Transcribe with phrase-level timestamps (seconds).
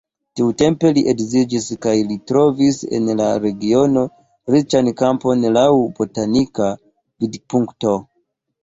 [0.39, 4.07] Tiutempe li edziĝis kaj li trovis en la regiono
[4.57, 5.71] riĉan kampon laŭ
[6.03, 6.77] botanika
[7.27, 7.97] vidpunkto.